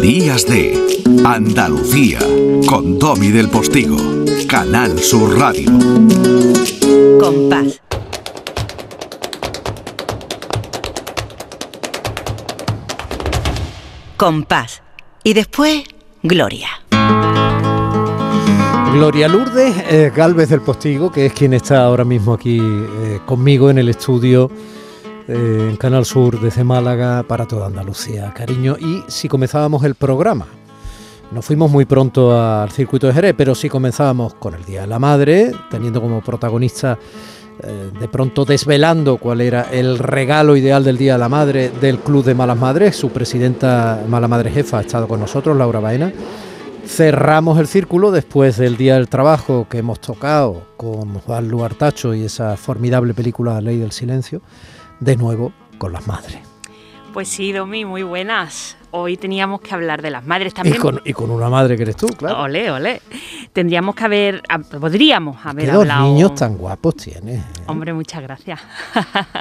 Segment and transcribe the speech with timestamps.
[0.00, 2.18] Días de Andalucía
[2.68, 3.96] con Domi del Postigo,
[4.48, 5.70] Canal Sur Radio.
[7.18, 7.80] Compás.
[14.16, 14.82] Compás.
[15.22, 15.84] Y después,
[16.22, 16.68] Gloria.
[18.92, 23.68] Gloria Lourdes eh, Galvez del Postigo, que es quien está ahora mismo aquí eh, conmigo
[23.68, 24.50] en el estudio
[25.28, 28.32] eh, en Canal Sur desde Málaga para toda Andalucía.
[28.34, 30.46] Cariño, y si comenzábamos el programa,
[31.30, 34.86] nos fuimos muy pronto al circuito de Jerez, pero si comenzábamos con el Día de
[34.86, 36.98] la Madre, teniendo como protagonista
[38.00, 42.24] de pronto desvelando cuál era el regalo ideal del Día de la Madre del Club
[42.24, 42.96] de Malas Madres.
[42.96, 46.12] Su presidenta, Mala Madre Jefa, ha estado con nosotros, Laura Baena.
[46.86, 52.24] Cerramos el círculo después del Día del Trabajo que hemos tocado con Juan Luartacho y
[52.24, 54.42] esa formidable película Ley del Silencio,
[55.04, 56.38] de nuevo con las madres.
[57.12, 58.76] Pues sí, Domi, muy buenas.
[58.90, 60.76] Hoy teníamos que hablar de las madres también.
[61.04, 62.42] Y con, una madre que eres tú, claro.
[62.42, 63.02] Ole, ole.
[63.52, 64.42] Tendríamos que haber,
[64.80, 66.02] podríamos haber ¿Qué hablado.
[66.04, 67.40] dos niños tan guapos tienes.
[67.40, 67.44] ¿eh?
[67.66, 68.60] Hombre, muchas gracias.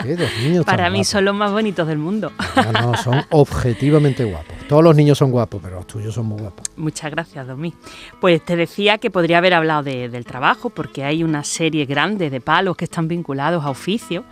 [0.04, 1.08] ¿Qué dos niños Para tan mí guapos?
[1.08, 2.32] son los más bonitos del mundo.
[2.56, 4.56] No, no, son objetivamente guapos.
[4.68, 6.66] Todos los niños son guapos, pero los tuyos son muy guapos.
[6.76, 7.74] Muchas gracias, Domi.
[8.22, 12.30] Pues te decía que podría haber hablado de- del trabajo, porque hay una serie grande
[12.32, 14.24] de palos que están vinculados a oficio,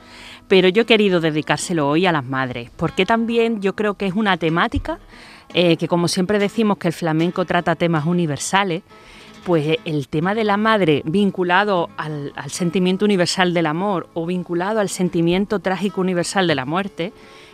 [0.52, 4.14] pero yo he querido dedicárselo hoy a las madres, porque también yo creo que es
[4.16, 5.00] una temática
[5.54, 8.84] eh, que, como siempre decimos que el flamenco trata temas universales,
[9.46, 14.82] pues el tema de la madre vinculado al, al sentimiento universal del amor o vinculado
[14.82, 17.14] al sentimiento trágico universal de la muerte,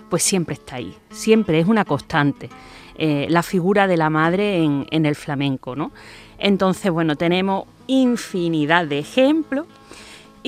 [0.10, 2.50] pues siempre está ahí, siempre es una constante
[2.98, 5.92] eh, la figura de la madre en, en el flamenco, ¿no?
[6.40, 9.68] Entonces, bueno, tenemos infinidad de ejemplos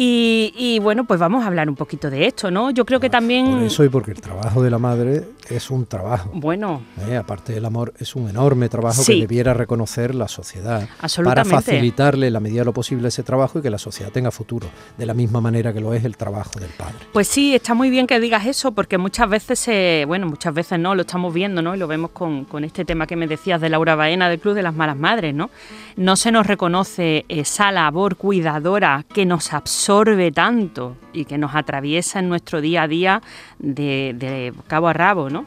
[0.02, 2.72] y, y, bueno, pues vamos a hablar un poquito de esto, ¿no?
[2.72, 3.52] Yo creo que también...
[3.52, 6.30] Por eso y porque el trabajo de la madre es un trabajo.
[6.34, 7.18] Bueno, ¿eh?
[7.18, 9.16] Aparte del amor, es un enorme trabajo Sí.
[9.16, 10.88] que debiera reconocer la sociedad.
[11.26, 14.32] Para facilitarle en la medida de lo posible ese trabajo y que la sociedad tenga
[14.32, 14.70] futuro.
[14.98, 16.96] De la misma manera que lo es el trabajo del padre.
[17.12, 20.80] Pues sí, está muy bien que digas eso, porque muchas veces, se, bueno, muchas veces
[20.80, 21.76] no, lo estamos viendo, ¿no?
[21.76, 24.54] Y lo vemos con, con este tema que me decías de Laura Baena del Club
[24.54, 25.50] de las Malas Madres, ¿no?
[25.98, 29.89] No se nos reconoce esa labor cuidadora que nos absorbe
[30.34, 33.22] tanto y que nos atraviesa en nuestro día a día
[33.58, 35.46] de, cabo a rabo, ¿no?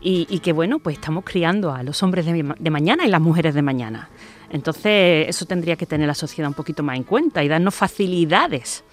[0.00, 3.54] Y, que bueno, pues estamos criando a los hombres de, de mañana y las mujeres
[3.54, 4.08] de mañana.
[4.50, 8.84] Entonces, eso tendría que tener la sociedad un poquito más en cuenta y darnos facilidades.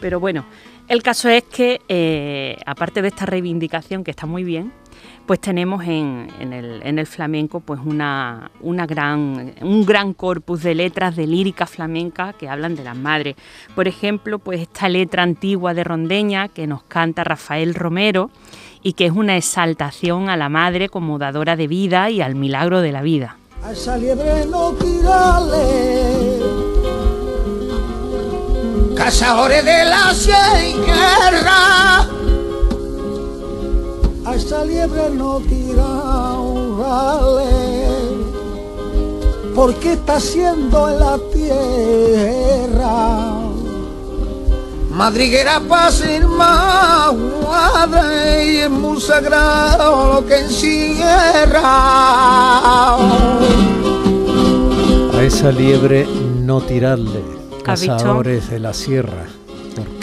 [0.00, 0.44] Pero bueno,
[0.88, 4.72] el caso es que, eh, aparte de esta reivindicación que está muy bien,
[5.26, 10.74] pues tenemos en, el, en el flamenco pues una, una gran, un gran corpus de
[10.74, 13.36] letras de lírica flamenca que hablan de las madres.
[13.76, 18.30] Por ejemplo, pues esta letra antigua de Rondeña que nos canta Rafael Romero
[18.82, 22.80] y que es una exaltación a la madre como dadora de vida y al milagro
[22.80, 23.36] de la vida.
[23.62, 23.72] A
[29.00, 32.00] Cazadores de la sierra
[34.26, 36.60] A esa liebre no tirarle
[39.54, 42.90] Porque está haciendo en la tierra
[44.90, 45.90] Madriguera para
[46.28, 51.62] más madre y es muy sagrado lo que encierra.
[55.14, 56.06] A esa liebre
[56.42, 57.39] no tirarle.
[57.70, 59.26] Cazadores de la sierra.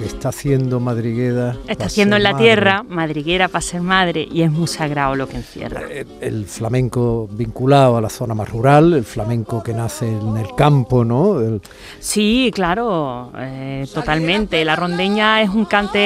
[0.07, 1.55] Está haciendo madriguera.
[1.67, 2.45] Está haciendo en la madre.
[2.45, 5.81] tierra, madriguera para ser madre, y es muy sagrado lo que encierra.
[5.89, 10.55] Eh, El flamenco vinculado a la zona más rural, el flamenco que nace en el
[10.55, 11.39] campo, ¿no?
[11.41, 11.61] El-
[11.99, 14.63] Sí, claro, eh, totalmente.
[14.63, 15.99] La rondeña es un cante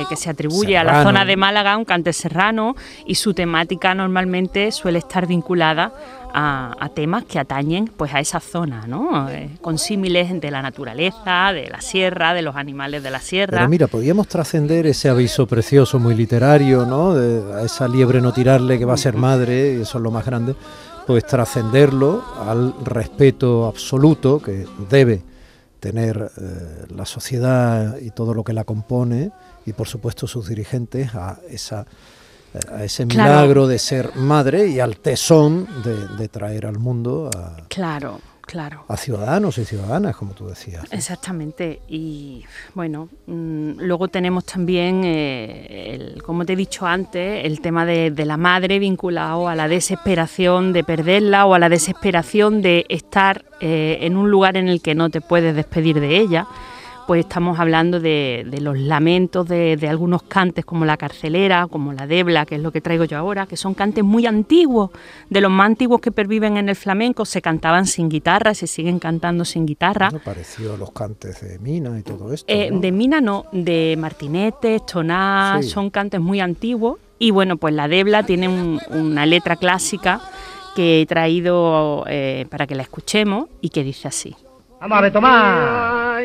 [0.00, 2.74] eh, que se atribuye a la zona de Málaga, un cante serrano,
[3.06, 5.92] y su temática normalmente suele estar vinculada
[6.36, 9.28] a, a temas que atañen pues a esa zona, ¿no?
[9.30, 13.43] Eh, con símiles de la naturaleza, de la sierra, de los animales de la sierra.
[13.50, 17.14] Pero mira, podíamos trascender ese aviso precioso, muy literario, ¿no?
[17.14, 20.10] De, a esa liebre no tirarle que va a ser madre, y eso es lo
[20.10, 20.54] más grande,
[21.06, 25.22] pues trascenderlo al respeto absoluto que debe
[25.80, 29.30] tener eh, la sociedad y todo lo que la compone,
[29.66, 31.84] y por supuesto sus dirigentes, a esa
[32.72, 33.30] a ese Claro.
[33.32, 38.84] milagro de ser madre y al tesón de, de traer al mundo a, Claro, claro.
[38.88, 40.84] a ciudadanos y ciudadanas, como tú decías.
[40.92, 41.80] Exactamente.
[41.88, 42.44] Y
[42.74, 48.10] bueno, mm, luego tenemos también, eh, el- como te he dicho antes, el tema de,
[48.10, 53.44] de la madre vinculado a la desesperación de perderla o a la desesperación de estar
[53.60, 56.46] eh, en un lugar en el que no te puedes despedir de ella.
[57.06, 61.92] Pues estamos hablando de, de los lamentos de, de algunos cantes como la carcelera, como
[61.92, 64.90] la debla, que es lo que traigo yo ahora, que son cantes muy antiguos,
[65.28, 68.98] de los más antiguos que perviven en el flamenco, se cantaban sin guitarra, se siguen
[68.98, 70.08] cantando sin guitarra.
[70.10, 72.46] Bueno, pareció a los cantes de Mina y todo esto.
[72.52, 72.80] Eh, ¿no?
[72.80, 75.68] De Mina no, de Martinetes, Toná, Sí.
[75.68, 76.98] son cantes muy antiguos.
[77.18, 80.20] Y bueno, pues la Debla tiene un- una letra clásica
[80.74, 84.34] que he traído eh, para que la escuchemos y que dice así.
[84.80, 86.22] Vamos a ver, Tomás.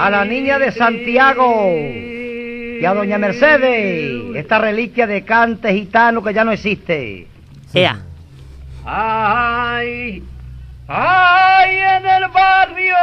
[0.00, 6.32] A la niña de Santiago y a doña Mercedes, esta reliquia de cante gitano que
[6.32, 7.26] ya no existe.
[7.74, 8.00] Ea.
[8.86, 10.22] Ay,
[10.88, 12.96] ay, en el barrio.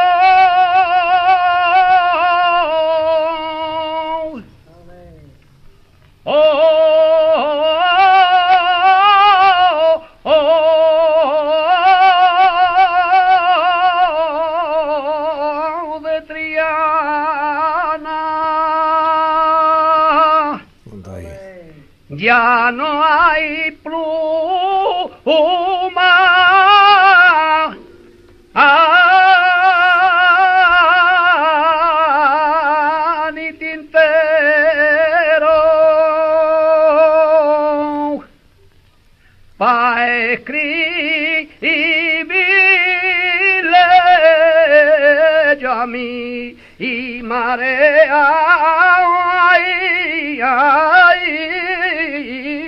[49.50, 51.22] Ay, ay,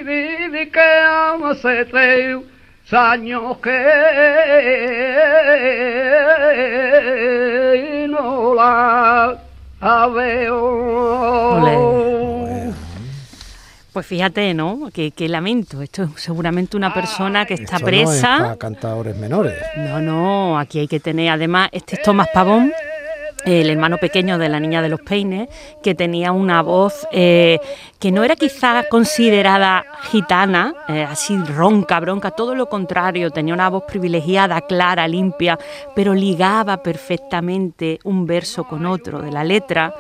[0.04, 2.38] viví que hace tres
[2.92, 3.70] años que
[8.10, 9.38] no la
[10.16, 12.00] veo.
[13.94, 14.90] Pues fíjate, ¿no?
[14.94, 15.82] Qué, qué lamento.
[15.82, 18.38] Esto es seguramente una persona que está Esto no es presa.
[18.38, 19.56] para cantadores menores.
[19.78, 22.72] No, no, aquí hay que tener, además, este es Tomás Pavón,
[23.46, 25.50] el hermano pequeño de la niña de los peines,
[25.82, 27.60] que tenía una voz eh,
[28.00, 33.70] que no era quizá considerada gitana, eh, así ronca, bronca, todo lo contrario, tenía una
[33.70, 35.58] voz privilegiada, clara, limpia,
[35.96, 39.94] pero ligaba perfectamente un verso con otro de la letra.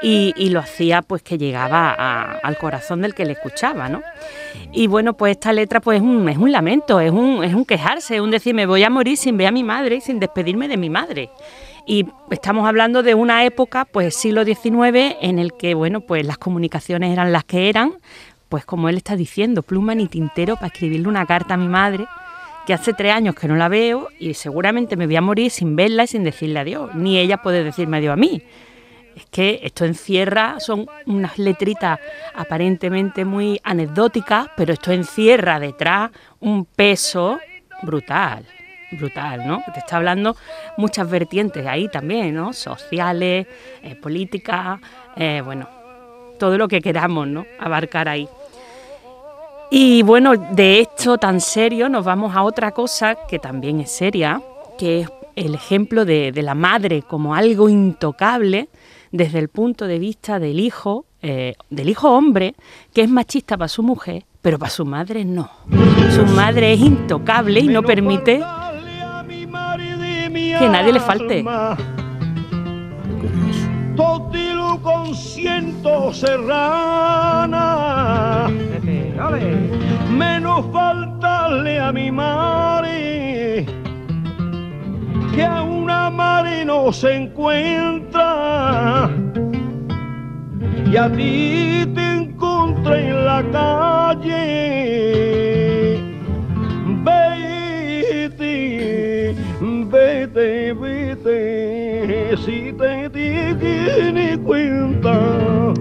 [0.00, 1.90] Y, y lo hacía pues que llegaba
[2.40, 4.00] al corazón del que le escuchaba, ¿no?
[4.70, 7.64] Y bueno, pues esta letra pues es un, es un lamento, es un, es un
[7.64, 10.20] quejarse, es un decir, me voy a morir sin ver a mi madre y sin
[10.20, 11.30] despedirme de mi madre.
[11.90, 16.36] Y estamos hablando de una época, pues siglo XIX, en el que, bueno, pues las
[16.36, 17.94] comunicaciones eran las que eran,
[18.50, 22.04] pues como él está diciendo, pluma ni tintero para escribirle una carta a mi madre,
[22.66, 25.76] que hace tres años que no la veo y seguramente me voy a morir sin
[25.76, 28.42] verla y sin decirle adiós, ni ella puede decirme adiós a mí.
[29.16, 32.00] Es que esto encierra, son unas letritas
[32.34, 37.38] aparentemente muy anecdóticas, pero esto encierra detrás un peso
[37.80, 38.44] brutal,
[38.92, 39.62] brutal, ¿no?
[39.72, 40.36] Te está hablando
[40.76, 42.52] muchas vertientes ahí también, ¿no?
[42.52, 43.46] Sociales,
[43.82, 44.80] eh, políticas,
[45.16, 45.68] eh, bueno,
[46.38, 47.44] todo lo que queramos, ¿no?
[47.58, 48.28] Abarcar ahí.
[49.70, 54.40] Y bueno, de esto tan serio nos vamos a otra cosa que también es seria,
[54.78, 58.68] que es el ejemplo de, de la madre como algo intocable
[59.12, 62.54] desde el punto de vista del hijo, eh, del hijo hombre,
[62.94, 65.50] que es machista para su mujer, pero para su madre no.
[66.14, 68.42] Su madre es intocable y no permite
[70.58, 71.44] que nadie le falte.
[73.96, 77.58] Totilo con ciento serrana,
[80.10, 83.66] menos faltarle a mi madre,
[85.34, 89.10] que a una madre no se encuentra.
[90.90, 95.47] Y a ti te encontré en la calle.
[100.74, 105.72] Vete, si te tiene cuenta.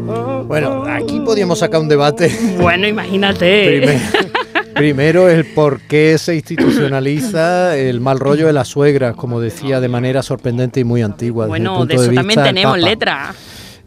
[0.47, 2.31] Bueno, aquí podíamos sacar un debate.
[2.59, 3.77] Bueno, imagínate.
[3.79, 3.99] Primero,
[4.73, 9.87] primero el por qué se institucionaliza el mal rollo de las suegras, como decía de
[9.89, 11.45] manera sorprendente y muy antigua.
[11.45, 13.33] desde el Bueno, punto de eso vista también tenemos letra.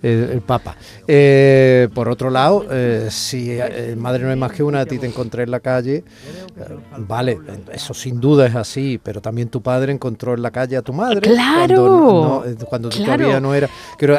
[0.03, 0.77] Eh, el Papa.
[1.07, 4.99] Eh, por otro lado, eh, si eh, madre no es más que una, a ti
[4.99, 6.05] te encontré en la calle, eh,
[6.99, 7.39] vale,
[7.73, 10.93] eso sin duda es así, pero también tu padre encontró en la calle a tu
[10.93, 11.21] madre.
[11.21, 11.75] ¡Claro!
[11.77, 13.15] Cuando, no- cuando Claro.
[13.17, 13.69] todavía no era.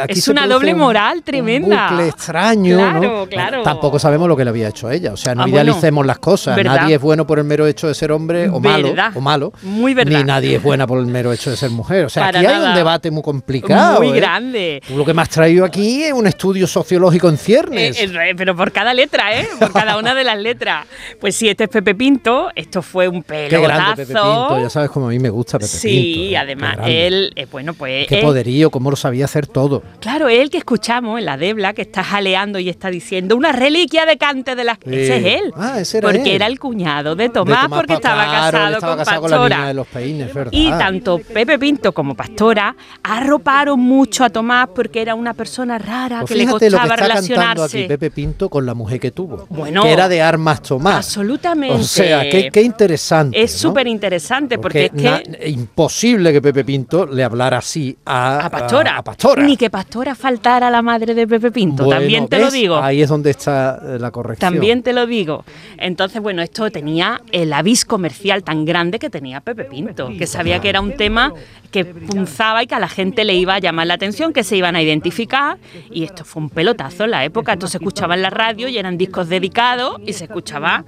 [0.04, 1.90] Aquí Es una doble un- moral un tremenda.
[1.90, 2.78] bucle extraño.
[2.78, 3.00] ¿no?
[3.00, 3.64] Claro, claro.
[3.64, 5.14] Tampoco sabemos lo que le había hecho a ella.
[5.14, 6.56] O sea, no Ah, bueno, idealicemos las cosas.
[6.56, 6.82] verdad.
[6.82, 8.90] Nadie es bueno por el mero hecho de ser hombre o malo.
[8.90, 9.12] Verdad.
[9.16, 10.18] O malo Muy verdad.
[10.20, 12.06] Ni nadie es buena por el mero hecho de ser mujer.
[12.06, 14.02] O sea, Para aquí hay un debate muy complicado.
[14.02, 14.82] Muy grande.
[14.88, 15.71] Tú lo que me has traído aquí
[16.14, 18.00] un estudio sociológico en Eh, ciernes.
[18.00, 19.48] eh, pero por cada letra, ¿eh?
[19.60, 20.86] Por cada una de las letras.
[21.20, 22.50] Pues sí, este es Pepe Pinto.
[22.56, 23.62] Esto fue un Qué pelotazo.
[23.64, 25.82] grande Pepe Pinto, ya sabes cómo a mí me gusta Pepe Pinto.
[25.82, 26.38] Sí, ¿eh?
[26.38, 28.08] además, él, eh, bueno, pues.
[28.08, 29.84] Qué él- poderío, cómo lo sabía hacer todo.
[30.00, 34.06] Claro, él que escuchamos en la Debla, que está jaleando y está diciendo una reliquia
[34.06, 34.78] de Cante de las.
[34.84, 34.94] Sí.
[34.96, 35.54] Ese es él.
[35.56, 36.36] Ah, ese era Porque él.
[36.36, 39.56] era el cuñado de De Tomás, porque estaba casado, estaba con casado con la Pastora.
[39.58, 40.52] niña de los peines, ¿verdad?
[40.54, 46.20] Y tanto Pepe Pinto como Pastora arroparon mucho a Tomás porque era una persona rara
[46.22, 47.80] Pues que le lo que está relacionarse.
[47.80, 49.46] aquí Pepe Pinto con la mujer que tuvo.
[49.50, 50.98] Bueno, que era de armas Tomás.
[51.08, 51.76] Absolutamente.
[51.76, 53.42] O sea, qué, qué interesante.
[53.42, 53.70] Es ¿no?
[53.70, 55.02] súper interesante porque, es que.
[55.04, 58.98] na- imposible que Pepe Pinto le hablara así a, a Pastora.
[58.98, 59.44] a Pastora.
[59.44, 61.86] Ni que Pastora faltara a la madre de Pepe Pinto.
[61.86, 62.78] Bueno, También te lo digo.
[62.78, 64.54] Ahí es donde está eh, la corrección.
[64.54, 65.44] También te lo digo.
[65.78, 70.60] Entonces, bueno, esto tenía el avis comercial tan grande que tenía Pepe Pinto, que sabía
[70.60, 71.34] que era un tema
[71.72, 74.58] que punzaba y que a la gente le iba a llamar la atención, que se
[74.58, 75.51] iban a identificar.
[75.92, 77.54] Y esto fue un pelotazo en la época.
[77.54, 80.84] Esto se escuchaba en la radio y eran discos dedicados y se escuchaba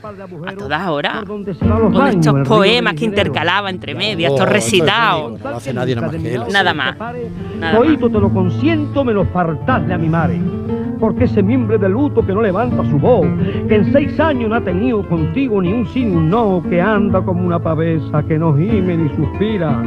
[0.47, 1.23] a todas horas.
[1.25, 5.31] Con estos poemas que intercalaba entre medias, Oh, estos esto es recitados.
[5.31, 6.41] único, no lo hace nadie nada más que él.
[6.51, 6.95] Nada más.
[8.13, 10.39] Te lo consiento, me lo fartasle a mi madre.
[10.99, 13.25] Porque ese mimbre de luto que no levanta su voz,
[13.67, 16.79] que en seis años no ha tenido contigo ni un sí ni un no, que
[16.81, 19.83] anda como una pavesa, que no gime ni suspira,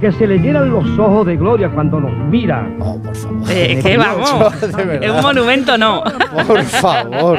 [0.00, 2.66] que se le llenan los ojos de gloria cuando nos mira.
[2.80, 3.50] Oh, por favor.
[3.50, 4.54] Eh, es que vamos,
[5.00, 6.02] es un monumento no.
[6.46, 7.38] Por favor.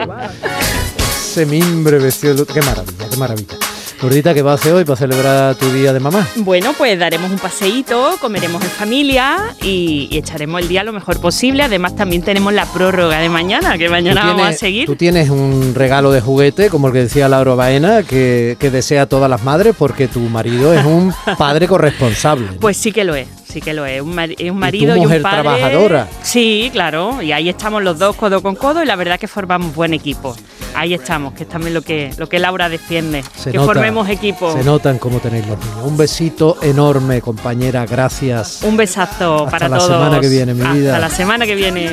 [0.97, 2.53] Ese mimbre vestido de luto.
[2.53, 3.60] Qué maravilla, qué maravilla.
[4.01, 6.27] Gordita, ¿qué vas a hacer hoy para celebrar tu día de mamá?
[6.37, 11.21] Bueno, pues daremos un paseíto, comeremos en familia y, y echaremos el día lo mejor
[11.21, 11.61] posible.
[11.61, 14.87] Además, también tenemos la prórroga de mañana, que mañana Tú vamos a seguir.
[14.87, 19.03] Tú tienes un regalo de juguete, como el que decía Laura Baena, que, que desea
[19.03, 22.47] a todas las madres, porque tu marido es un padre corresponsable.
[22.47, 22.59] ¿no?
[22.59, 24.01] Pues sí que lo es, sí que lo es.
[24.01, 25.41] Un, es un tú marido y, mujer un padre.
[25.43, 26.07] trabajadora.
[26.23, 27.21] Sí, claro.
[27.21, 30.35] Y ahí estamos los dos codo con codo y la verdad que formamos buen equipo.
[30.75, 33.23] Ahí estamos, que es también lo que, lo que Laura defiende.
[33.35, 34.51] Se que nota, formemos equipo.
[34.53, 35.77] Se notan cómo tenéis los niños.
[35.83, 37.85] Un besito enorme, compañera.
[37.85, 38.61] Gracias.
[38.63, 39.91] Un besazo Hasta para la todos.
[39.91, 40.99] semana que viene, mi Hasta vida.
[40.99, 41.91] la semana que viene.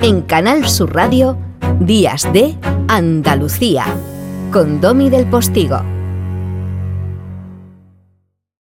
[0.00, 1.36] En Canal Sur Radio,
[1.80, 2.54] Días de
[2.88, 3.84] Andalucía,
[4.52, 5.95] con Domi del Postigo.